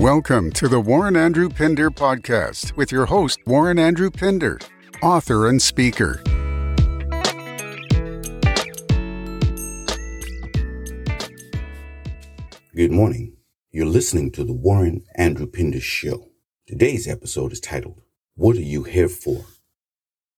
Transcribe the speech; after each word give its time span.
Welcome 0.00 0.52
to 0.52 0.68
the 0.68 0.78
Warren 0.78 1.16
Andrew 1.16 1.48
Pinder 1.48 1.90
podcast 1.90 2.76
with 2.76 2.92
your 2.92 3.06
host, 3.06 3.38
Warren 3.46 3.78
Andrew 3.78 4.10
Pinder, 4.10 4.58
author 5.02 5.48
and 5.48 5.60
speaker. 5.60 6.22
Good 12.74 12.90
morning. 12.90 13.38
You're 13.70 13.86
listening 13.86 14.32
to 14.32 14.44
the 14.44 14.52
Warren 14.52 15.02
Andrew 15.14 15.46
Pinder 15.46 15.80
Show. 15.80 16.28
Today's 16.66 17.08
episode 17.08 17.52
is 17.52 17.60
titled, 17.60 18.02
What 18.34 18.56
Are 18.56 18.60
You 18.60 18.82
Here 18.82 19.08
For? 19.08 19.46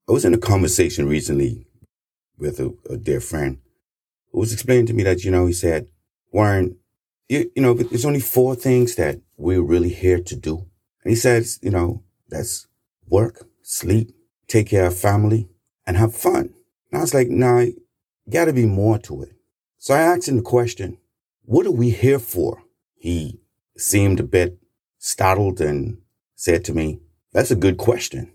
I 0.08 0.12
was 0.12 0.24
in 0.24 0.34
a 0.34 0.38
conversation 0.38 1.08
recently 1.08 1.66
with 2.38 2.60
a, 2.60 2.76
a 2.88 2.96
dear 2.96 3.20
friend 3.20 3.58
who 4.30 4.38
was 4.38 4.52
explaining 4.52 4.86
to 4.86 4.94
me 4.94 5.02
that, 5.02 5.24
you 5.24 5.32
know, 5.32 5.46
he 5.46 5.52
said, 5.52 5.88
Warren, 6.30 6.76
you, 7.28 7.50
you 7.54 7.62
know, 7.62 7.74
there's 7.74 8.04
only 8.04 8.20
four 8.20 8.54
things 8.54 8.94
that 8.96 9.20
we're 9.36 9.62
really 9.62 9.90
here 9.90 10.20
to 10.20 10.36
do. 10.36 10.66
And 11.04 11.10
he 11.10 11.16
says, 11.16 11.58
you 11.62 11.70
know, 11.70 12.02
that's 12.28 12.66
work, 13.06 13.46
sleep, 13.62 14.12
take 14.46 14.68
care 14.68 14.86
of 14.86 14.96
family, 14.96 15.48
and 15.86 15.96
have 15.96 16.14
fun. 16.14 16.54
And 16.90 16.98
I 16.98 17.00
was 17.00 17.14
like, 17.14 17.28
nah, 17.28 17.66
gotta 18.28 18.52
be 18.52 18.66
more 18.66 18.98
to 19.00 19.22
it. 19.22 19.32
So 19.78 19.94
I 19.94 20.00
asked 20.00 20.28
him 20.28 20.36
the 20.36 20.42
question, 20.42 20.98
what 21.44 21.66
are 21.66 21.72
we 21.72 21.90
here 21.90 22.18
for? 22.18 22.62
He 22.96 23.40
seemed 23.76 24.20
a 24.20 24.24
bit 24.24 24.58
startled 24.98 25.60
and 25.60 25.98
said 26.34 26.64
to 26.64 26.74
me, 26.74 27.00
that's 27.32 27.50
a 27.50 27.56
good 27.56 27.76
question. 27.76 28.32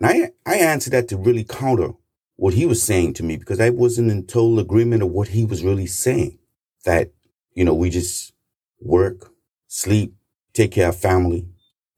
And 0.00 0.08
I, 0.08 0.50
I 0.50 0.56
answered 0.56 0.92
that 0.92 1.08
to 1.08 1.16
really 1.16 1.44
counter 1.44 1.92
what 2.36 2.54
he 2.54 2.66
was 2.66 2.82
saying 2.82 3.14
to 3.14 3.22
me 3.22 3.36
because 3.36 3.60
I 3.60 3.70
wasn't 3.70 4.10
in 4.10 4.26
total 4.26 4.58
agreement 4.58 5.02
of 5.02 5.10
what 5.10 5.28
he 5.28 5.44
was 5.44 5.64
really 5.64 5.86
saying. 5.86 6.38
That, 6.84 7.12
you 7.54 7.64
know, 7.64 7.74
we 7.74 7.90
just 7.90 8.32
work, 8.80 9.32
sleep, 9.66 10.14
take 10.52 10.72
care 10.72 10.88
of 10.88 10.98
family 10.98 11.46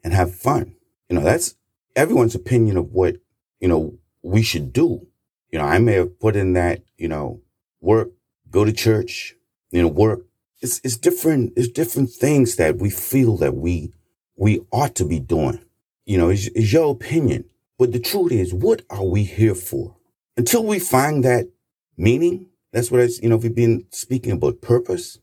and 0.05 0.13
have 0.13 0.35
fun. 0.35 0.75
You 1.09 1.17
know, 1.17 1.23
that's 1.23 1.57
everyone's 1.95 2.35
opinion 2.35 2.77
of 2.77 2.93
what, 2.93 3.17
you 3.61 3.69
know, 3.69 3.99
we 4.23 4.43
should 4.43 4.73
do. 4.73 5.07
You 5.51 5.59
know, 5.59 5.65
I 5.65 5.79
may 5.79 5.95
have 5.95 6.19
put 6.21 6.37
in 6.37 6.53
that, 6.55 6.83
you 6.97 7.09
know, 7.09 7.41
work, 7.81 8.11
go 8.51 8.65
to 8.65 8.73
church, 8.73 9.35
you 9.71 9.83
know, 9.83 9.89
work. 9.89 10.21
It's, 10.61 10.81
it's 10.85 10.97
different. 10.97 11.53
It's 11.57 11.69
different 11.69 12.11
things 12.11 12.57
that 12.57 12.77
we 12.77 12.91
feel 12.91 13.37
that 13.39 13.55
we, 13.55 13.93
we 14.37 14.61
ought 14.73 14.95
to 14.97 15.05
be 15.05 15.21
doing. 15.21 15.61
You 16.05 16.19
know, 16.19 16.29
it's, 16.31 16.47
it's 16.49 16.73
your 16.73 16.93
opinion. 16.93 17.45
But 17.79 17.93
the 17.93 18.01
truth 18.01 18.33
is, 18.33 18.55
what 18.55 18.83
are 18.89 19.05
we 19.05 19.25
here 19.25 19.55
for? 19.55 19.97
Until 20.37 20.65
we 20.65 20.79
find 20.79 21.25
that 21.25 21.49
meaning, 21.97 22.49
that's 22.73 22.91
what 22.91 23.01
I, 23.01 23.09
you 23.23 23.29
know, 23.29 23.37
we've 23.37 23.55
been 23.55 23.87
speaking 23.91 24.33
about 24.33 24.61
purpose 24.61 25.19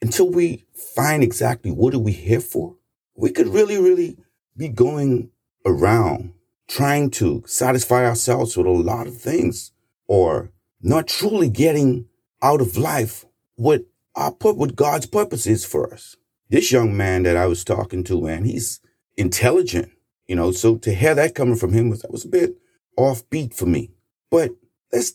until 0.00 0.30
we 0.30 0.64
find 0.94 1.22
exactly 1.22 1.70
what 1.70 1.94
are 1.94 1.98
we 1.98 2.12
here 2.12 2.40
for, 2.40 2.76
we 3.14 3.30
could 3.30 3.48
really, 3.48 3.78
really 3.78 4.18
be 4.56 4.68
going 4.68 5.30
around 5.64 6.32
trying 6.68 7.10
to 7.10 7.42
satisfy 7.46 8.04
ourselves 8.04 8.56
with 8.56 8.66
a 8.66 8.70
lot 8.70 9.06
of 9.06 9.16
things 9.16 9.72
or 10.06 10.50
not 10.80 11.06
truly 11.06 11.48
getting 11.48 12.06
out 12.42 12.60
of 12.60 12.76
life 12.76 13.24
what 13.56 13.82
our 14.14 14.32
put 14.32 14.56
what 14.56 14.76
God's 14.76 15.06
purpose 15.06 15.46
is 15.46 15.64
for 15.64 15.92
us. 15.92 16.16
This 16.48 16.70
young 16.72 16.96
man 16.96 17.24
that 17.24 17.36
I 17.36 17.46
was 17.46 17.64
talking 17.64 18.04
to, 18.04 18.22
man, 18.22 18.44
he's 18.44 18.80
intelligent, 19.16 19.90
you 20.26 20.36
know, 20.36 20.52
so 20.52 20.76
to 20.78 20.94
hear 20.94 21.14
that 21.14 21.34
coming 21.34 21.56
from 21.56 21.72
him 21.72 21.88
was 21.88 22.02
that 22.02 22.12
was 22.12 22.24
a 22.24 22.28
bit 22.28 22.56
offbeat 22.98 23.54
for 23.54 23.66
me. 23.66 23.90
But 24.30 24.52
let's 24.92 25.14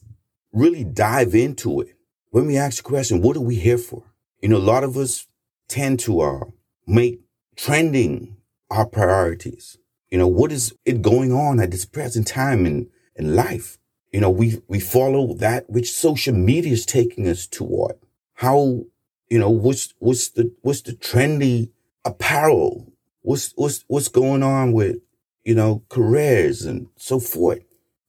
really 0.52 0.84
dive 0.84 1.36
into 1.36 1.82
it. 1.82 1.96
When 2.30 2.48
we 2.48 2.58
ask 2.58 2.78
the 2.78 2.90
question, 2.90 3.22
what 3.22 3.38
are 3.38 3.42
we 3.42 3.56
here 3.56 3.78
for? 3.78 4.04
You 4.42 4.50
know, 4.50 4.58
a 4.58 4.60
lot 4.60 4.84
of 4.84 4.98
us 4.98 5.28
tend 5.68 6.00
to 6.02 6.22
uh, 6.22 6.46
make 6.88 7.22
trending 7.56 8.38
our 8.72 8.88
priorities. 8.88 9.78
You 10.10 10.18
know, 10.18 10.28
what 10.28 10.52
is 10.52 10.74
it 10.84 11.04
going 11.04 11.32
on 11.32 11.60
at 11.60 11.70
this 11.70 11.86
present 11.86 12.28
time 12.28 12.66
in, 12.66 12.90
in 13.16 13.36
life? 13.36 13.78
You 14.12 14.20
know, 14.20 14.32
we, 14.32 14.62
we 14.68 14.80
follow 14.80 15.36
that 15.36 15.70
which 15.70 15.92
social 15.92 16.34
media 16.34 16.74
is 16.74 16.86
taking 16.88 17.28
us 17.28 17.46
toward. 17.46 17.96
How, 18.34 18.86
you 19.30 19.38
know, 19.38 19.52
what's, 19.52 19.94
what's 20.00 20.30
the, 20.30 20.52
what's 20.62 20.82
the 20.82 20.94
trendy 20.94 21.70
apparel? 22.04 22.92
What's, 23.22 23.54
what's, 23.56 23.86
what's 23.88 24.08
going 24.08 24.42
on 24.42 24.74
with, 24.74 24.98
you 25.44 25.54
know, 25.54 25.84
careers 25.88 26.66
and 26.66 26.88
so 26.98 27.20
forth. 27.20 27.62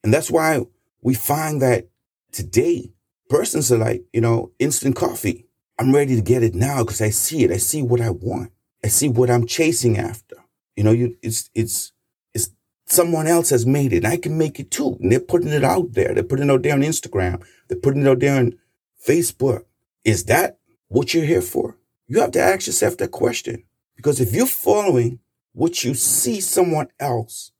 And 0.02 0.12
that's 0.14 0.30
why 0.30 0.62
we 1.02 1.14
find 1.14 1.60
that 1.60 1.88
today 2.32 2.90
persons 3.28 3.70
are 3.70 3.78
like, 3.78 4.04
you 4.14 4.22
know, 4.22 4.50
instant 4.58 4.96
coffee. 4.96 5.46
I'm 5.82 5.92
ready 5.92 6.14
to 6.14 6.22
get 6.22 6.44
it 6.44 6.54
now 6.54 6.84
because 6.84 7.00
I 7.00 7.10
see 7.10 7.42
it. 7.42 7.50
I 7.50 7.56
see 7.56 7.82
what 7.82 8.00
I 8.00 8.10
want. 8.10 8.52
I 8.84 8.86
see 8.86 9.08
what 9.08 9.28
I'm 9.28 9.46
chasing 9.46 9.98
after. 9.98 10.36
You 10.76 10.84
know, 10.84 10.92
you, 10.92 11.16
it's, 11.22 11.50
it's, 11.56 11.90
it's 12.32 12.50
someone 12.86 13.26
else 13.26 13.50
has 13.50 13.66
made 13.66 13.92
it. 13.92 14.04
I 14.04 14.16
can 14.16 14.38
make 14.38 14.60
it 14.60 14.70
too. 14.70 14.96
And 15.00 15.10
they're 15.10 15.18
putting 15.18 15.48
it 15.48 15.64
out 15.64 15.94
there. 15.94 16.14
They're 16.14 16.22
putting 16.22 16.48
it 16.48 16.52
out 16.52 16.62
there 16.62 16.74
on 16.74 16.82
Instagram. 16.82 17.44
They're 17.66 17.80
putting 17.80 18.02
it 18.02 18.08
out 18.08 18.20
there 18.20 18.38
on 18.38 18.60
Facebook. 19.04 19.64
Is 20.04 20.26
that 20.26 20.58
what 20.86 21.14
you're 21.14 21.24
here 21.24 21.42
for? 21.42 21.76
You 22.06 22.20
have 22.20 22.30
to 22.32 22.40
ask 22.40 22.68
yourself 22.68 22.96
that 22.98 23.10
question. 23.10 23.64
Because 23.96 24.20
if 24.20 24.32
you're 24.32 24.46
following 24.46 25.18
what 25.52 25.82
you 25.82 25.94
see 25.94 26.40
someone 26.40 26.90
else 27.00 27.50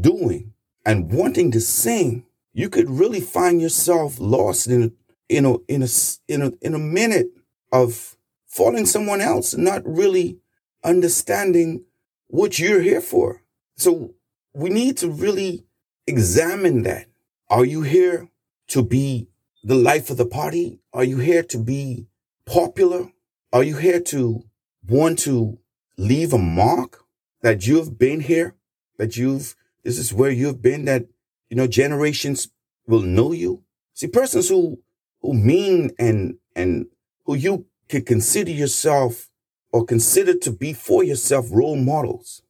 doing 0.00 0.52
and 0.86 1.12
wanting 1.12 1.50
to 1.50 1.60
sing, 1.60 2.26
you 2.52 2.68
could 2.68 2.88
really 2.88 3.20
find 3.20 3.60
yourself 3.60 4.20
lost 4.20 4.68
in 4.68 4.84
a, 4.84 4.90
in 5.28 5.46
in 5.66 5.82
a, 5.82 5.88
in 6.28 6.42
a, 6.42 6.52
in 6.60 6.74
a 6.76 6.78
minute 6.78 7.26
of 7.72 8.16
following 8.46 8.86
someone 8.86 9.22
else 9.22 9.54
not 9.54 9.82
really 9.84 10.38
understanding 10.84 11.84
what 12.28 12.58
you're 12.58 12.82
here 12.82 13.00
for. 13.00 13.42
So 13.76 14.14
we 14.52 14.68
need 14.68 14.98
to 14.98 15.10
really 15.10 15.64
examine 16.06 16.82
that. 16.82 17.06
Are 17.48 17.64
you 17.64 17.82
here 17.82 18.28
to 18.68 18.82
be 18.82 19.28
the 19.64 19.74
life 19.74 20.10
of 20.10 20.18
the 20.18 20.26
party? 20.26 20.80
Are 20.92 21.04
you 21.04 21.18
here 21.18 21.42
to 21.44 21.58
be 21.58 22.06
popular? 22.44 23.10
Are 23.52 23.62
you 23.62 23.76
here 23.76 24.00
to 24.00 24.44
want 24.86 25.18
to 25.20 25.58
leave 25.96 26.32
a 26.32 26.38
mark 26.38 27.04
that 27.42 27.66
you've 27.66 27.98
been 27.98 28.20
here, 28.20 28.54
that 28.98 29.16
you've, 29.16 29.56
this 29.84 29.98
is 29.98 30.12
where 30.12 30.30
you've 30.30 30.62
been, 30.62 30.84
that, 30.86 31.06
you 31.48 31.56
know, 31.56 31.66
generations 31.66 32.48
will 32.86 33.02
know 33.02 33.32
you? 33.32 33.62
See, 33.94 34.06
persons 34.06 34.48
who, 34.48 34.80
who 35.20 35.34
mean 35.34 35.90
and, 35.98 36.36
and 36.56 36.86
who 37.24 37.34
you 37.34 37.66
can 37.88 38.04
consider 38.04 38.50
yourself 38.50 39.28
or 39.72 39.84
consider 39.84 40.34
to 40.34 40.50
be 40.50 40.72
for 40.72 41.02
yourself 41.02 41.46
role 41.50 41.76
models. 41.76 42.42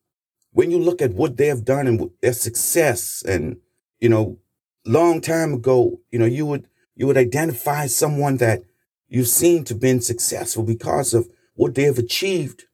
When 0.53 0.71
you 0.71 0.79
look 0.79 1.01
at 1.01 1.15
what 1.15 1.37
they 1.37 1.47
have 1.47 1.65
done 1.65 1.87
and 1.87 2.11
their 2.21 2.33
success 2.33 3.23
and, 3.27 3.59
you 4.01 4.09
know, 4.09 4.39
long 4.85 5.21
time 5.21 5.55
ago, 5.55 6.01
you 6.11 6.19
know, 6.19 6.27
you 6.27 6.45
would, 6.47 6.67
you 6.95 7.07
would 7.07 7.17
identify 7.17 7.87
someone 7.87 8.37
that 8.39 8.65
you've 9.09 9.29
seen 9.29 9.65
to 9.65 9.75
been 9.75 10.01
successful 10.01 10.63
because 10.63 11.15
of 11.15 11.29
what 11.55 11.75
they 11.75 11.85
have 11.85 11.99
achieved 11.99 12.65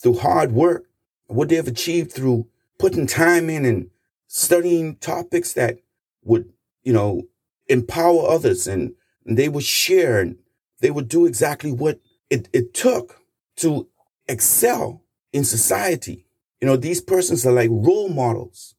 through 0.00 0.18
hard 0.18 0.52
work, 0.52 0.86
what 1.26 1.48
they 1.48 1.56
have 1.56 1.68
achieved 1.68 2.12
through 2.12 2.48
putting 2.78 3.06
time 3.06 3.50
in 3.50 3.64
and 3.64 3.90
studying 4.26 4.96
topics 4.96 5.52
that 5.52 5.78
would, 6.22 6.52
you 6.82 6.92
know, 6.92 7.22
empower 7.66 8.28
others 8.28 8.66
and, 8.66 8.94
and 9.26 9.36
they 9.36 9.48
would 9.48 9.64
share 9.64 10.20
and 10.20 10.36
they 10.80 10.90
would 10.90 11.08
do 11.08 11.26
exactly 11.26 11.72
what 11.72 12.00
it, 12.30 12.48
it 12.52 12.74
took 12.74 13.20
to 13.56 13.88
excel 14.28 15.02
in 15.32 15.44
society. 15.44 16.26
You 16.60 16.66
know, 16.66 16.76
these 16.76 17.00
persons 17.00 17.46
are 17.46 17.52
like 17.52 17.70
role 17.70 18.08
models. 18.08 18.74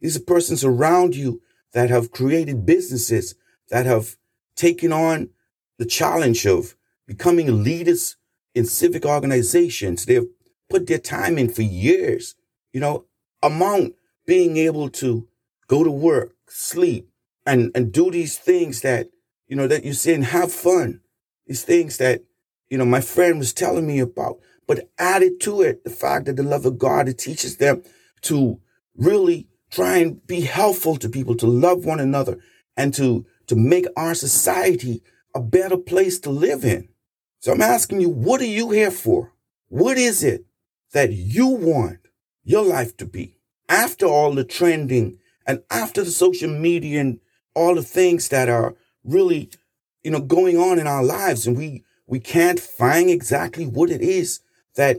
These 0.00 0.16
are 0.16 0.20
persons 0.20 0.64
around 0.64 1.14
you 1.14 1.42
that 1.72 1.90
have 1.90 2.10
created 2.10 2.66
businesses 2.66 3.34
that 3.70 3.86
have 3.86 4.16
taken 4.56 4.92
on 4.92 5.30
the 5.78 5.84
challenge 5.84 6.46
of 6.46 6.74
becoming 7.06 7.62
leaders 7.62 8.16
in 8.54 8.64
civic 8.64 9.04
organizations. 9.04 10.04
They've 10.04 10.26
put 10.68 10.86
their 10.86 10.98
time 10.98 11.38
in 11.38 11.48
for 11.48 11.62
years, 11.62 12.34
you 12.72 12.80
know, 12.80 13.06
among 13.42 13.92
being 14.26 14.56
able 14.56 14.88
to 14.90 15.26
go 15.66 15.84
to 15.84 15.90
work, 15.90 16.34
sleep, 16.48 17.08
and, 17.46 17.70
and 17.74 17.92
do 17.92 18.10
these 18.10 18.38
things 18.38 18.82
that, 18.82 19.08
you 19.46 19.56
know, 19.56 19.66
that 19.66 19.84
you 19.84 19.92
say 19.92 20.14
and 20.14 20.24
have 20.24 20.52
fun. 20.52 21.00
These 21.50 21.64
things 21.64 21.96
that, 21.96 22.22
you 22.68 22.78
know, 22.78 22.84
my 22.84 23.00
friend 23.00 23.40
was 23.40 23.52
telling 23.52 23.84
me 23.84 23.98
about, 23.98 24.38
but 24.68 24.88
added 25.00 25.40
to 25.40 25.62
it 25.62 25.82
the 25.82 25.90
fact 25.90 26.26
that 26.26 26.36
the 26.36 26.44
love 26.44 26.64
of 26.64 26.78
God, 26.78 27.08
it 27.08 27.18
teaches 27.18 27.56
them 27.56 27.82
to 28.22 28.60
really 28.96 29.48
try 29.68 29.96
and 29.96 30.24
be 30.28 30.42
helpful 30.42 30.94
to 30.98 31.08
people, 31.08 31.34
to 31.34 31.48
love 31.48 31.84
one 31.84 31.98
another 31.98 32.38
and 32.76 32.94
to, 32.94 33.26
to 33.48 33.56
make 33.56 33.86
our 33.96 34.14
society 34.14 35.02
a 35.34 35.40
better 35.40 35.76
place 35.76 36.20
to 36.20 36.30
live 36.30 36.64
in. 36.64 36.88
So 37.40 37.50
I'm 37.50 37.62
asking 37.62 38.00
you, 38.00 38.10
what 38.10 38.40
are 38.40 38.44
you 38.44 38.70
here 38.70 38.92
for? 38.92 39.32
What 39.66 39.98
is 39.98 40.22
it 40.22 40.44
that 40.92 41.12
you 41.12 41.48
want 41.48 41.98
your 42.44 42.64
life 42.64 42.96
to 42.98 43.06
be 43.06 43.38
after 43.68 44.06
all 44.06 44.34
the 44.34 44.44
trending 44.44 45.18
and 45.48 45.64
after 45.68 46.04
the 46.04 46.12
social 46.12 46.50
media 46.50 47.00
and 47.00 47.18
all 47.56 47.74
the 47.74 47.82
things 47.82 48.28
that 48.28 48.48
are 48.48 48.76
really 49.02 49.50
you 50.02 50.10
know, 50.10 50.20
going 50.20 50.56
on 50.56 50.78
in 50.78 50.86
our 50.86 51.04
lives 51.04 51.46
and 51.46 51.56
we, 51.56 51.84
we 52.06 52.20
can't 52.20 52.58
find 52.58 53.10
exactly 53.10 53.66
what 53.66 53.90
it 53.90 54.00
is 54.00 54.40
that 54.76 54.98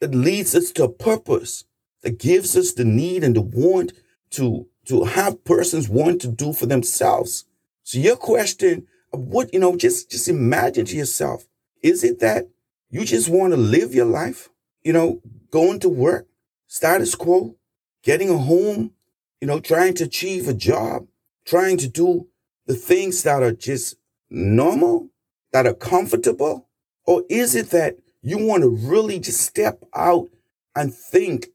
that 0.00 0.14
leads 0.14 0.54
us 0.54 0.72
to 0.72 0.84
a 0.84 0.88
purpose, 0.88 1.64
that 2.02 2.18
gives 2.18 2.56
us 2.56 2.72
the 2.72 2.84
need 2.84 3.22
and 3.22 3.36
the 3.36 3.40
want 3.40 3.92
to, 4.30 4.66
to 4.86 5.04
have 5.04 5.44
persons 5.44 5.88
want 5.88 6.20
to 6.20 6.28
do 6.28 6.52
for 6.52 6.66
themselves. 6.66 7.44
So 7.84 7.98
your 7.98 8.16
question 8.16 8.86
what, 9.12 9.52
you 9.52 9.60
know, 9.60 9.76
just, 9.76 10.10
just 10.10 10.28
imagine 10.28 10.86
to 10.86 10.96
yourself, 10.96 11.46
is 11.82 12.02
it 12.02 12.20
that 12.20 12.48
you 12.90 13.04
just 13.04 13.28
want 13.28 13.52
to 13.52 13.56
live 13.56 13.94
your 13.94 14.06
life? 14.06 14.48
You 14.82 14.92
know, 14.92 15.22
going 15.50 15.80
to 15.80 15.88
work, 15.88 16.26
status 16.66 17.14
quo, 17.14 17.56
getting 18.02 18.30
a 18.30 18.38
home, 18.38 18.92
you 19.40 19.46
know, 19.46 19.60
trying 19.60 19.94
to 19.94 20.04
achieve 20.04 20.48
a 20.48 20.54
job, 20.54 21.06
trying 21.44 21.76
to 21.78 21.88
do 21.88 22.28
the 22.66 22.74
things 22.74 23.22
that 23.22 23.42
are 23.42 23.52
just 23.52 23.96
normal, 24.32 25.10
that 25.52 25.66
are 25.66 25.74
comfortable? 25.74 26.68
Or 27.04 27.24
is 27.28 27.54
it 27.54 27.70
that 27.70 27.98
you 28.22 28.38
want 28.38 28.62
to 28.62 28.68
really 28.68 29.18
just 29.18 29.40
step 29.40 29.84
out 29.94 30.28
and 30.74 30.94
think 30.94 31.48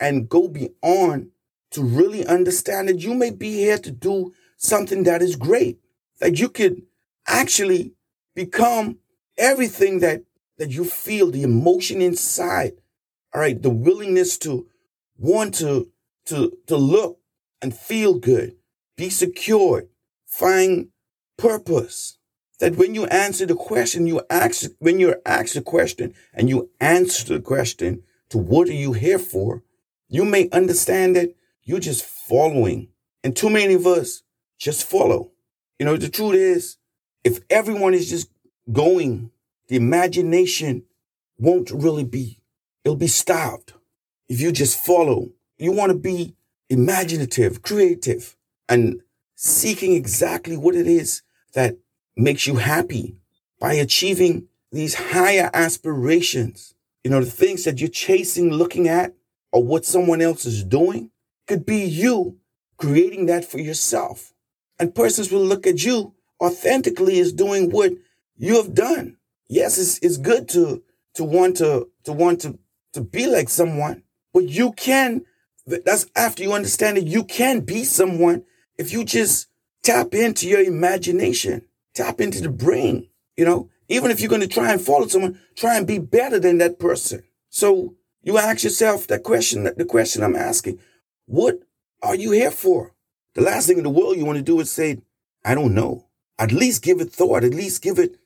and 0.00 0.28
go 0.28 0.48
beyond 0.48 1.30
to 1.70 1.82
really 1.82 2.26
understand 2.26 2.88
that 2.88 3.00
you 3.00 3.14
may 3.14 3.30
be 3.30 3.52
here 3.52 3.78
to 3.78 3.90
do 3.90 4.32
something 4.56 5.04
that 5.04 5.22
is 5.22 5.36
great, 5.36 5.78
that 6.20 6.38
you 6.38 6.48
could 6.48 6.82
actually 7.26 7.92
become 8.34 8.98
everything 9.36 10.00
that, 10.00 10.22
that 10.58 10.70
you 10.70 10.84
feel, 10.84 11.30
the 11.30 11.42
emotion 11.42 12.00
inside. 12.00 12.72
All 13.34 13.40
right. 13.40 13.60
The 13.60 13.70
willingness 13.70 14.38
to 14.38 14.68
want 15.18 15.54
to, 15.56 15.90
to, 16.26 16.56
to 16.66 16.76
look 16.76 17.18
and 17.60 17.76
feel 17.76 18.14
good, 18.18 18.56
be 18.96 19.10
secured, 19.10 19.88
find 20.26 20.88
purpose. 21.36 22.18
That 22.64 22.76
when 22.76 22.94
you 22.94 23.04
answer 23.08 23.44
the 23.44 23.54
question, 23.54 24.06
you 24.06 24.22
ask, 24.30 24.70
when 24.78 24.98
you're 24.98 25.20
asked 25.26 25.54
a 25.54 25.60
question 25.60 26.14
and 26.32 26.48
you 26.48 26.70
answer 26.80 27.34
the 27.34 27.42
question 27.42 28.04
to 28.30 28.38
what 28.38 28.70
are 28.70 28.72
you 28.72 28.94
here 28.94 29.18
for, 29.18 29.62
you 30.08 30.24
may 30.24 30.48
understand 30.48 31.14
that 31.14 31.34
you're 31.62 31.78
just 31.78 32.06
following. 32.06 32.88
And 33.22 33.36
too 33.36 33.50
many 33.50 33.74
of 33.74 33.86
us 33.86 34.22
just 34.56 34.88
follow. 34.88 35.32
You 35.78 35.84
know, 35.84 35.98
the 35.98 36.08
truth 36.08 36.36
is, 36.36 36.78
if 37.22 37.40
everyone 37.50 37.92
is 37.92 38.08
just 38.08 38.30
going, 38.72 39.30
the 39.68 39.76
imagination 39.76 40.84
won't 41.36 41.70
really 41.70 42.04
be, 42.04 42.40
it'll 42.82 42.96
be 42.96 43.08
stopped. 43.08 43.74
If 44.26 44.40
you 44.40 44.52
just 44.52 44.82
follow, 44.82 45.32
you 45.58 45.70
want 45.72 45.92
to 45.92 45.98
be 45.98 46.34
imaginative, 46.70 47.60
creative, 47.60 48.38
and 48.70 49.02
seeking 49.34 49.92
exactly 49.92 50.56
what 50.56 50.74
it 50.74 50.86
is 50.86 51.20
that 51.52 51.76
makes 52.16 52.46
you 52.46 52.56
happy 52.56 53.16
by 53.60 53.74
achieving 53.74 54.48
these 54.70 54.94
higher 54.94 55.50
aspirations. 55.54 56.74
You 57.02 57.10
know, 57.10 57.20
the 57.20 57.30
things 57.30 57.64
that 57.64 57.80
you're 57.80 57.88
chasing, 57.88 58.50
looking 58.50 58.88
at, 58.88 59.14
or 59.52 59.62
what 59.62 59.84
someone 59.84 60.20
else 60.20 60.44
is 60.44 60.64
doing 60.64 61.10
could 61.46 61.64
be 61.64 61.84
you 61.84 62.38
creating 62.76 63.26
that 63.26 63.44
for 63.44 63.58
yourself. 63.58 64.32
And 64.78 64.94
persons 64.94 65.30
will 65.30 65.44
look 65.44 65.66
at 65.66 65.84
you 65.84 66.14
authentically 66.42 67.20
as 67.20 67.32
doing 67.32 67.70
what 67.70 67.92
you 68.36 68.56
have 68.56 68.74
done. 68.74 69.16
Yes, 69.48 69.78
it's, 69.78 69.98
it's 69.98 70.16
good 70.16 70.48
to, 70.50 70.82
to 71.14 71.24
want 71.24 71.56
to, 71.58 71.88
to 72.04 72.12
want 72.12 72.40
to, 72.40 72.58
to 72.94 73.00
be 73.00 73.26
like 73.26 73.48
someone, 73.48 74.02
but 74.32 74.48
you 74.48 74.72
can, 74.72 75.24
that's 75.66 76.06
after 76.16 76.42
you 76.42 76.52
understand 76.52 76.96
that 76.96 77.06
you 77.06 77.24
can 77.24 77.60
be 77.60 77.84
someone 77.84 78.44
if 78.76 78.92
you 78.92 79.04
just 79.04 79.48
tap 79.82 80.14
into 80.14 80.48
your 80.48 80.60
imagination, 80.60 81.66
tap 81.94 82.20
into 82.20 82.40
the 82.40 82.48
brain, 82.48 83.08
you 83.36 83.44
know, 83.44 83.70
even 83.88 84.10
if 84.10 84.20
you're 84.20 84.28
going 84.28 84.40
to 84.40 84.46
try 84.46 84.72
and 84.72 84.80
follow 84.80 85.06
someone, 85.06 85.38
try 85.56 85.76
and 85.76 85.86
be 85.86 85.98
better 85.98 86.38
than 86.38 86.58
that 86.58 86.78
person. 86.78 87.22
So 87.50 87.94
you 88.22 88.38
ask 88.38 88.64
yourself 88.64 89.06
that 89.08 89.22
question, 89.22 89.64
the 89.64 89.84
question 89.84 90.22
I'm 90.22 90.36
asking, 90.36 90.78
what 91.26 91.60
are 92.02 92.14
you 92.14 92.32
here 92.32 92.50
for? 92.50 92.94
The 93.34 93.42
last 93.42 93.66
thing 93.66 93.78
in 93.78 93.84
the 93.84 93.90
world 93.90 94.16
you 94.16 94.24
want 94.24 94.38
to 94.38 94.42
do 94.42 94.60
is 94.60 94.70
say, 94.70 95.02
I 95.44 95.54
don't 95.54 95.74
know. 95.74 96.06
At 96.38 96.52
least 96.52 96.82
give 96.82 97.00
it 97.00 97.12
thought, 97.12 97.44
at 97.44 97.54
least 97.54 97.82
give 97.82 97.98
it 97.98 98.16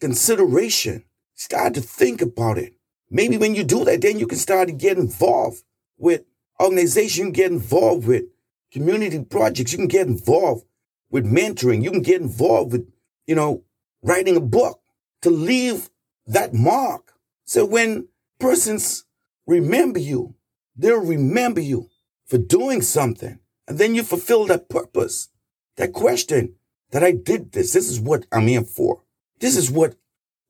consideration. 0.00 1.04
Start 1.34 1.74
to 1.74 1.80
think 1.80 2.22
about 2.22 2.58
it. 2.58 2.74
Maybe 3.10 3.36
when 3.36 3.54
you 3.54 3.64
do 3.64 3.84
that, 3.84 4.00
then 4.00 4.18
you 4.18 4.26
can 4.26 4.38
start 4.38 4.68
to 4.68 4.74
get 4.74 4.98
involved 4.98 5.62
with 5.98 6.22
organization, 6.60 7.26
you 7.26 7.26
can 7.26 7.32
get 7.32 7.52
involved 7.52 8.06
with 8.06 8.24
community 8.72 9.24
projects. 9.24 9.72
You 9.72 9.78
can 9.78 9.88
get 9.88 10.06
involved 10.06 10.64
with 11.10 11.24
mentoring. 11.24 11.82
You 11.82 11.90
can 11.90 12.02
get 12.02 12.20
involved 12.20 12.72
with, 12.72 12.88
you 13.28 13.34
know, 13.34 13.62
writing 14.02 14.36
a 14.36 14.40
book 14.40 14.80
to 15.22 15.30
leave 15.30 15.90
that 16.26 16.54
mark. 16.54 17.12
So 17.44 17.64
when 17.64 18.08
persons 18.40 19.04
remember 19.46 20.00
you, 20.00 20.34
they'll 20.74 21.04
remember 21.04 21.60
you 21.60 21.88
for 22.26 22.38
doing 22.38 22.82
something. 22.82 23.38
And 23.68 23.78
then 23.78 23.94
you 23.94 24.02
fulfill 24.02 24.46
that 24.46 24.70
purpose, 24.70 25.28
that 25.76 25.92
question 25.92 26.54
that 26.90 27.04
I 27.04 27.12
did 27.12 27.52
this. 27.52 27.74
This 27.74 27.88
is 27.90 28.00
what 28.00 28.24
I'm 28.32 28.46
here 28.46 28.64
for. 28.64 29.02
This 29.40 29.56
is 29.56 29.70
what, 29.70 29.94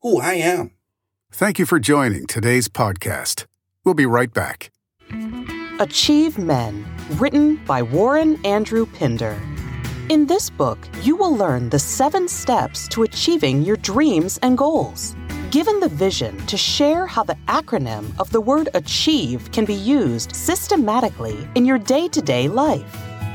who 0.03 0.21
I 0.21 0.35
am. 0.35 0.71
Thank 1.33 1.59
you 1.59 1.67
for 1.67 1.81
joining 1.81 2.27
today's 2.27 2.69
podcast. 2.69 3.47
We'll 3.85 3.95
be 3.95 4.07
right 4.07 4.33
back. 4.33 4.71
Achieve 5.81 6.39
Men, 6.39 6.87
written 7.19 7.57
by 7.67 7.83
Warren 7.83 8.39
Andrew 8.47 8.87
Pinder. 8.87 9.37
In 10.09 10.25
this 10.25 10.49
book, 10.49 10.79
you 11.03 11.17
will 11.17 11.37
learn 11.37 11.69
the 11.69 11.79
seven 11.79 12.29
steps 12.29 12.89
to 12.89 13.03
achieving 13.03 13.61
your 13.61 13.77
dreams 13.77 14.39
and 14.41 14.57
goals. 14.57 15.15
Given 15.51 15.81
the 15.81 15.91
vision 15.91 16.35
to 16.47 16.57
share 16.57 17.07
how 17.07 17.25
the 17.25 17.37
acronym 17.47 18.19
of 18.19 18.33
the 18.33 18.41
word 18.41 18.71
achieve 18.73 19.53
can 19.53 19.67
be 19.67 19.75
used 19.75 20.35
systematically 20.35 21.47
in 21.57 21.67
your 21.67 21.79
day 21.79 22.09
to 22.09 22.23
day 22.23 22.49
life. 22.49 22.91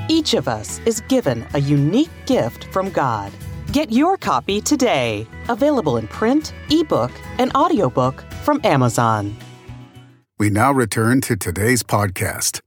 Each 0.09 0.33
of 0.33 0.47
us 0.47 0.79
is 0.87 1.01
given 1.01 1.45
a 1.53 1.59
unique 1.59 2.09
gift 2.25 2.63
from 2.73 2.89
God. 2.89 3.31
Get 3.71 3.91
your 3.91 4.17
copy 4.17 4.59
today. 4.59 5.27
Available 5.49 5.97
in 5.97 6.07
print, 6.07 6.55
ebook, 6.71 7.11
and 7.37 7.55
audiobook 7.55 8.23
from 8.41 8.59
Amazon. 8.63 9.37
We 10.39 10.49
now 10.49 10.71
return 10.71 11.21
to 11.21 11.35
today's 11.35 11.83
podcast. 11.83 12.61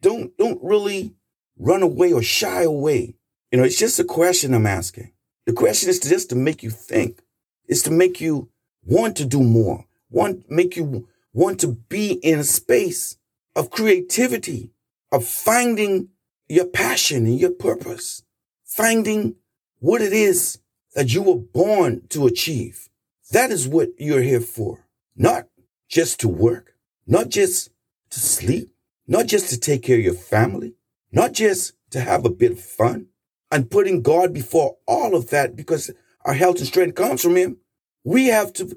Don't 0.00 0.36
don't 0.36 0.62
really 0.62 1.16
run 1.58 1.82
away 1.82 2.12
or 2.12 2.22
shy 2.22 2.62
away 2.62 3.16
you 3.50 3.58
know, 3.58 3.64
it's 3.64 3.78
just 3.78 3.98
a 3.98 4.04
question 4.04 4.54
I'm 4.54 4.66
asking. 4.66 5.12
The 5.46 5.52
question 5.52 5.88
is 5.88 5.98
just 5.98 6.30
to 6.30 6.36
make 6.36 6.62
you 6.62 6.70
think. 6.70 7.22
It's 7.66 7.82
to 7.82 7.90
make 7.90 8.20
you 8.20 8.48
want 8.84 9.16
to 9.16 9.24
do 9.24 9.42
more, 9.42 9.86
want, 10.08 10.50
make 10.50 10.76
you 10.76 11.08
want 11.32 11.60
to 11.60 11.68
be 11.68 12.12
in 12.12 12.38
a 12.38 12.44
space 12.44 13.16
of 13.56 13.70
creativity, 13.70 14.70
of 15.12 15.24
finding 15.24 16.08
your 16.48 16.66
passion 16.66 17.26
and 17.26 17.38
your 17.38 17.50
purpose, 17.50 18.22
finding 18.64 19.36
what 19.78 20.00
it 20.00 20.12
is 20.12 20.58
that 20.94 21.12
you 21.12 21.22
were 21.22 21.36
born 21.36 22.06
to 22.08 22.26
achieve. 22.26 22.88
That 23.32 23.50
is 23.50 23.68
what 23.68 23.90
you're 23.98 24.22
here 24.22 24.40
for. 24.40 24.86
Not 25.16 25.48
just 25.88 26.20
to 26.20 26.28
work, 26.28 26.74
not 27.06 27.28
just 27.28 27.70
to 28.10 28.20
sleep, 28.20 28.70
not 29.06 29.26
just 29.26 29.50
to 29.50 29.58
take 29.58 29.82
care 29.82 29.98
of 29.98 30.04
your 30.04 30.14
family, 30.14 30.74
not 31.12 31.32
just 31.32 31.74
to 31.90 32.00
have 32.00 32.24
a 32.24 32.30
bit 32.30 32.52
of 32.52 32.60
fun, 32.60 33.06
and 33.50 33.70
putting 33.70 34.02
God 34.02 34.32
before 34.32 34.76
all 34.86 35.14
of 35.14 35.30
that 35.30 35.56
because 35.56 35.90
our 36.24 36.34
health 36.34 36.58
and 36.58 36.66
strength 36.66 36.94
comes 36.94 37.22
from 37.22 37.36
Him, 37.36 37.58
we 38.04 38.26
have 38.26 38.52
to 38.54 38.76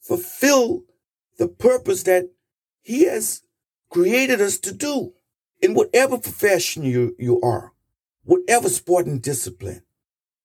fulfill 0.00 0.84
the 1.38 1.48
purpose 1.48 2.02
that 2.04 2.30
He 2.82 3.04
has 3.04 3.42
created 3.90 4.40
us 4.40 4.58
to 4.58 4.72
do 4.72 5.12
in 5.60 5.74
whatever 5.74 6.18
profession 6.18 6.82
you, 6.82 7.14
you 7.18 7.40
are, 7.40 7.72
whatever 8.24 8.68
sport 8.68 9.06
and 9.06 9.22
discipline, 9.22 9.82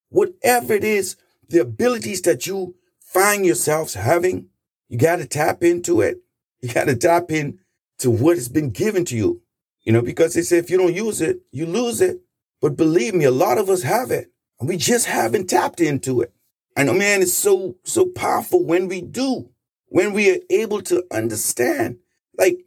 whatever 0.08 0.72
it 0.74 0.84
is, 0.84 1.16
the 1.48 1.60
abilities 1.60 2.22
that 2.22 2.46
you 2.46 2.74
find 3.00 3.44
yourselves 3.44 3.94
having, 3.94 4.48
you 4.88 4.98
got 4.98 5.16
to 5.16 5.26
tap 5.26 5.62
into 5.62 6.00
it. 6.00 6.18
You 6.60 6.72
got 6.72 6.84
to 6.84 6.96
tap 6.96 7.30
in 7.30 7.58
to 7.98 8.10
what 8.10 8.36
has 8.36 8.48
been 8.48 8.70
given 8.70 9.04
to 9.06 9.16
you. 9.16 9.42
You 9.82 9.92
know, 9.92 10.02
because 10.02 10.34
they 10.34 10.42
say 10.42 10.58
if 10.58 10.70
you 10.70 10.78
don't 10.78 10.94
use 10.94 11.20
it, 11.20 11.40
you 11.50 11.66
lose 11.66 12.00
it. 12.00 12.20
But 12.62 12.76
believe 12.76 13.12
me, 13.12 13.24
a 13.24 13.32
lot 13.32 13.58
of 13.58 13.68
us 13.68 13.82
have 13.82 14.12
it 14.12 14.30
and 14.60 14.68
we 14.68 14.76
just 14.76 15.06
haven't 15.06 15.50
tapped 15.50 15.80
into 15.80 16.20
it. 16.20 16.32
And 16.76 16.88
oh 16.88 16.94
man, 16.94 17.20
it's 17.20 17.34
so, 17.34 17.76
so 17.82 18.06
powerful 18.06 18.64
when 18.64 18.86
we 18.88 19.02
do, 19.02 19.50
when 19.86 20.12
we 20.12 20.30
are 20.30 20.40
able 20.48 20.80
to 20.82 21.04
understand. 21.10 21.98
Like 22.38 22.64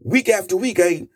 week 0.00 0.28
after 0.28 0.56
week, 0.56 0.80
I 0.80 1.06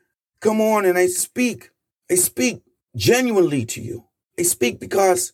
come 0.40 0.60
on 0.60 0.84
and 0.84 0.96
I 0.96 1.08
speak. 1.08 1.70
I 2.08 2.14
speak 2.14 2.62
genuinely 2.94 3.66
to 3.66 3.82
you. 3.82 4.06
I 4.38 4.42
speak 4.42 4.78
because 4.78 5.32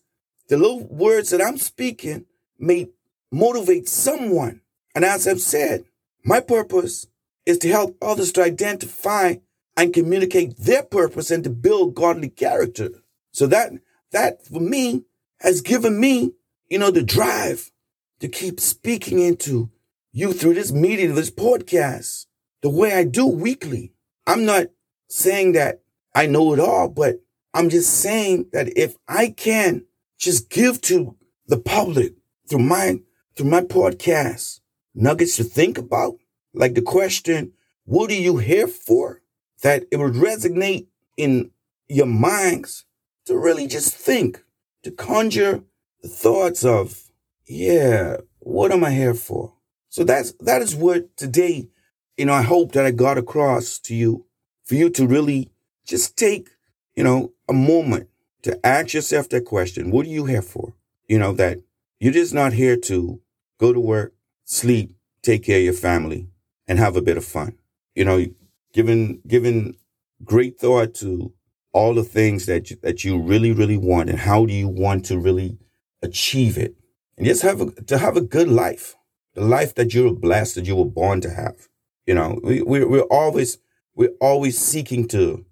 the 0.49 0.57
little 0.57 0.85
words 0.87 1.31
that 1.31 1.43
I'm 1.43 1.59
speaking 1.59 2.25
may 2.59 2.89
motivate 3.31 3.87
someone. 3.89 4.63
And 4.95 5.05
as 5.05 5.29
I've 5.29 5.43
said, 5.43 5.85
my 6.25 6.41
purpose 6.41 7.07
is 7.45 7.59
to 7.59 7.69
help 7.69 7.97
others 8.01 8.33
to 8.33 8.43
identify 8.43 9.37
and 9.79 9.95
communicate 9.95 10.57
their 10.57 10.83
purpose 10.83 11.31
and 11.31 11.45
to 11.45 11.51
build 11.51 11.95
godly 11.95 12.29
character. 12.29 12.91
So 13.31 13.47
that, 13.47 13.71
that 14.11 14.45
for 14.45 14.59
me 14.59 15.05
has 15.39 15.61
given 15.61 16.01
me, 16.01 16.33
you 16.69 16.81
know, 16.81 16.91
the 16.91 17.05
drive 17.05 17.71
to 18.19 18.27
keep 18.27 18.59
speaking 18.59 19.21
into 19.21 19.71
you 20.11 20.33
through 20.33 20.55
this 20.55 20.73
media, 20.73 21.13
this 21.13 21.31
podcast, 21.31 22.27
the 22.61 22.69
way 22.69 22.93
I 22.93 23.05
do 23.05 23.25
weekly. 23.25 23.93
I'm 24.27 24.45
not 24.45 24.67
saying 25.09 25.53
that 25.53 25.81
I 26.13 26.27
know 26.27 26.53
it 26.55 26.59
all, 26.59 26.89
but 26.89 27.21
I'm 27.55 27.69
just 27.69 28.01
saying 28.01 28.47
that 28.53 28.77
if 28.77 28.97
I 29.07 29.29
can 29.29 29.85
just 30.19 30.51
give 30.51 30.81
to 30.83 31.17
the 31.47 31.57
public 31.57 32.15
through 32.51 32.65
my, 32.65 32.99
through 33.37 33.49
my 33.49 33.61
podcast, 33.61 34.59
nuggets 34.93 35.37
to 35.37 35.45
think 35.45 35.79
about, 35.79 36.17
like 36.53 36.75
the 36.75 36.83
question, 36.83 37.53
what 37.85 38.11
are 38.11 38.15
you 38.15 38.39
here 38.39 38.67
for? 38.67 39.23
That 39.63 39.85
it 39.91 39.97
would 39.97 40.15
resonate 40.15 40.87
in 41.17 41.51
your 41.89 42.07
minds 42.07 42.85
to 43.27 43.37
really 43.37 43.67
just 43.67 43.95
think, 43.95 44.43
to 44.83 44.91
conjure 44.91 45.63
the 46.03 46.09
thoughts 46.09 46.65
of, 46.65 47.11
yeah, 47.47 48.19
what 48.39 48.73
am 48.73 48.85
I 48.85 48.93
here 48.93 49.15
for? 49.15 49.55
So 49.89 50.05
that's, 50.05 50.33
that 50.41 50.63
is 50.63 50.77
what 50.77 51.17
today, 51.17 51.69
you 52.17 52.27
know, 52.27 52.35
I 52.35 52.43
hope 52.43 52.73
that 52.73 52.87
I 52.87 52.91
got 52.91 53.19
across 53.19 53.79
to 53.81 53.95
you 53.95 54.27
for 54.65 54.75
you 54.75 54.91
to 54.91 55.07
really 55.07 55.51
just 55.87 56.17
take, 56.17 56.51
you 56.95 57.03
know, 57.03 57.33
a 57.49 57.53
moment 57.53 58.09
to 58.43 58.65
ask 58.65 58.93
yourself 58.93 59.29
that 59.31 59.45
question. 59.45 59.91
What 59.91 60.07
are 60.07 60.11
you 60.11 60.27
here 60.27 60.43
for? 60.43 60.75
You 61.07 61.19
know, 61.19 61.33
that 61.33 61.59
you're 61.99 62.13
just 62.13 62.35
not 62.35 62.53
here 62.53 62.77
to 62.77 63.21
go 63.59 63.73
to 63.73 63.81
work, 63.81 64.15
sleep, 64.45 64.95
take 65.23 65.45
care 65.45 65.59
of 65.59 65.65
your 65.65 65.73
family 65.73 66.29
and 66.67 66.79
have 66.79 66.97
a 66.97 67.03
bit 67.03 67.17
of 67.17 67.25
fun. 67.25 67.59
You 67.95 68.05
know, 68.05 68.27
giving, 68.73 69.21
giving 69.27 69.77
great 70.25 70.59
thought 70.59 70.95
to 70.95 71.33
all 71.73 71.95
the 71.95 72.05
things 72.05 72.47
that 72.47 72.71
you, 72.71 72.77
that 72.83 73.05
you 73.05 73.19
really, 73.21 73.53
really 73.53 73.77
want 73.77 74.11
and 74.11 74.19
how 74.19 74.47
do 74.47 74.53
you 74.53 74.69
want 74.69 75.05
to 75.07 75.19
really 75.19 75.59
achieve 76.03 76.57
it 76.57 76.75
and 77.17 77.27
just 77.27 77.43
have 77.43 77.61
a, 77.61 77.71
to 77.83 77.99
have 77.99 78.17
a 78.17 78.21
good 78.21 78.49
life, 78.49 78.95
the 79.35 79.43
life 79.43 79.75
that 79.75 79.93
you're 79.93 80.15
blessed 80.15 80.55
that 80.55 80.67
you 80.67 80.77
were 80.77 80.85
born 80.85 81.21
to 81.21 81.31
have. 81.31 81.69
You 82.07 82.15
know, 82.15 82.41
we, 82.43 82.63
we, 82.63 82.85
we're 82.85 83.03
always, 83.03 83.59
we're 83.95 84.15
always 84.21 84.57
seeking 84.59 85.07
to, 85.09 85.45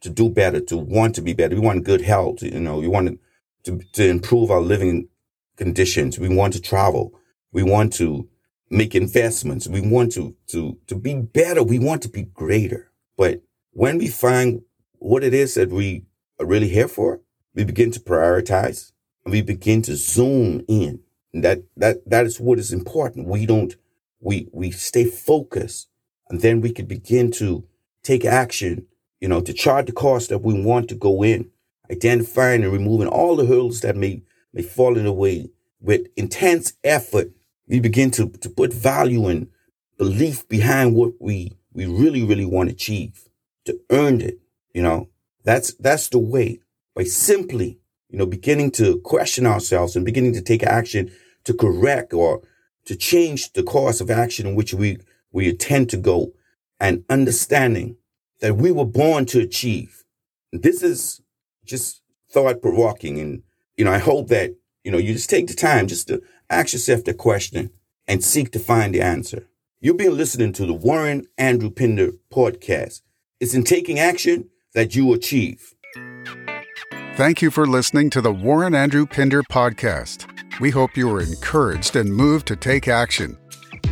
to 0.00 0.10
do 0.10 0.30
better, 0.30 0.60
to 0.60 0.76
want 0.76 1.14
to 1.16 1.22
be 1.22 1.34
better. 1.34 1.56
We 1.56 1.60
want 1.60 1.84
good 1.84 2.00
health. 2.00 2.42
You 2.42 2.60
know, 2.60 2.78
we 2.78 2.88
want 2.88 3.18
to, 3.64 3.80
to 3.92 4.08
improve 4.08 4.50
our 4.50 4.60
living 4.60 5.08
conditions. 5.56 6.18
We 6.18 6.28
want 6.28 6.54
to 6.54 6.62
travel. 6.62 7.12
We 7.52 7.62
want 7.62 7.92
to 7.94 8.28
make 8.70 8.94
investments. 8.94 9.68
We 9.68 9.80
want 9.80 10.12
to, 10.12 10.36
to, 10.48 10.78
to 10.86 10.94
be 10.94 11.14
better. 11.14 11.62
We 11.62 11.78
want 11.78 12.02
to 12.02 12.08
be 12.08 12.22
greater. 12.22 12.90
But 13.16 13.42
when 13.72 13.98
we 13.98 14.08
find 14.08 14.62
what 14.98 15.24
it 15.24 15.34
is 15.34 15.54
that 15.54 15.70
we 15.70 16.04
are 16.38 16.46
really 16.46 16.68
here 16.68 16.88
for, 16.88 17.20
we 17.54 17.64
begin 17.64 17.90
to 17.92 18.00
prioritize 18.00 18.92
and 19.24 19.32
we 19.32 19.42
begin 19.42 19.82
to 19.82 19.96
zoom 19.96 20.64
in. 20.68 21.00
And 21.32 21.44
that, 21.44 21.62
that, 21.76 22.08
that 22.08 22.26
is 22.26 22.40
what 22.40 22.58
is 22.58 22.72
important. 22.72 23.26
We 23.26 23.46
don't, 23.46 23.74
we, 24.20 24.48
we 24.52 24.70
stay 24.70 25.04
focused 25.04 25.88
and 26.28 26.40
then 26.40 26.60
we 26.60 26.72
can 26.72 26.86
begin 26.86 27.30
to 27.32 27.64
take 28.02 28.24
action, 28.24 28.86
you 29.20 29.28
know, 29.28 29.40
to 29.40 29.52
chart 29.52 29.86
the 29.86 29.92
course 29.92 30.28
that 30.28 30.38
we 30.38 30.60
want 30.60 30.88
to 30.88 30.94
go 30.94 31.22
in, 31.22 31.50
identifying 31.90 32.62
and 32.62 32.72
removing 32.72 33.08
all 33.08 33.36
the 33.36 33.46
hurdles 33.46 33.80
that 33.80 33.96
may, 33.96 34.22
may 34.52 34.62
fall 34.62 34.96
in 34.96 35.04
the 35.04 35.12
way 35.12 35.50
with 35.80 36.06
intense 36.16 36.74
effort. 36.84 37.30
We 37.68 37.80
begin 37.80 38.10
to, 38.12 38.30
to 38.30 38.48
put 38.48 38.72
value 38.72 39.26
and 39.26 39.48
belief 39.98 40.48
behind 40.48 40.94
what 40.94 41.12
we, 41.20 41.56
we 41.72 41.86
really, 41.86 42.22
really 42.22 42.46
want 42.46 42.68
to 42.70 42.74
achieve, 42.74 43.28
to 43.66 43.78
earn 43.90 44.20
it. 44.20 44.38
You 44.72 44.82
know, 44.82 45.08
that's, 45.44 45.74
that's 45.74 46.08
the 46.08 46.18
way 46.18 46.60
by 46.94 47.04
simply, 47.04 47.78
you 48.08 48.18
know, 48.18 48.26
beginning 48.26 48.70
to 48.72 48.98
question 49.00 49.46
ourselves 49.46 49.96
and 49.96 50.04
beginning 50.04 50.32
to 50.34 50.42
take 50.42 50.62
action 50.62 51.10
to 51.44 51.54
correct 51.54 52.12
or 52.12 52.42
to 52.86 52.96
change 52.96 53.52
the 53.52 53.62
course 53.62 54.00
of 54.00 54.10
action 54.10 54.46
in 54.46 54.54
which 54.54 54.72
we, 54.72 54.98
we 55.30 55.48
intend 55.48 55.90
to 55.90 55.96
go 55.96 56.32
and 56.80 57.04
understanding 57.10 57.96
that 58.40 58.56
we 58.56 58.70
were 58.70 58.84
born 58.84 59.26
to 59.26 59.40
achieve. 59.40 60.04
This 60.52 60.82
is 60.82 61.20
just 61.64 62.02
thought 62.30 62.62
provoking. 62.62 63.18
And, 63.18 63.42
you 63.76 63.84
know, 63.84 63.92
I 63.92 63.98
hope 63.98 64.28
that, 64.28 64.54
you 64.84 64.90
know, 64.90 64.98
you 64.98 65.12
just 65.12 65.28
take 65.28 65.48
the 65.48 65.54
time 65.54 65.86
just 65.86 66.08
to 66.08 66.22
ask 66.50 66.72
yourself 66.72 67.04
the 67.04 67.14
question 67.14 67.70
and 68.06 68.22
seek 68.24 68.50
to 68.52 68.58
find 68.58 68.94
the 68.94 69.02
answer. 69.02 69.48
You've 69.80 69.96
been 69.96 70.16
listening 70.16 70.52
to 70.54 70.66
the 70.66 70.74
Warren 70.74 71.26
Andrew 71.36 71.70
Pinder 71.70 72.12
podcast. 72.32 73.02
It's 73.40 73.54
in 73.54 73.64
taking 73.64 73.98
action 73.98 74.48
that 74.74 74.94
you 74.96 75.12
achieve. 75.12 75.74
Thank 77.16 77.42
you 77.42 77.50
for 77.50 77.66
listening 77.66 78.10
to 78.10 78.20
the 78.20 78.32
Warren 78.32 78.74
Andrew 78.74 79.06
Pinder 79.06 79.42
podcast. 79.42 80.26
We 80.60 80.70
hope 80.70 80.96
you 80.96 81.10
are 81.10 81.20
encouraged 81.20 81.96
and 81.96 82.12
moved 82.12 82.46
to 82.48 82.56
take 82.56 82.88
action. 82.88 83.36